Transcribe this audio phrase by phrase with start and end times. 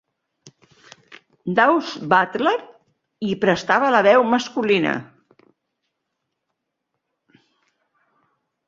[1.59, 2.55] Daws Butler
[3.27, 4.95] hi prestava la veu masculina.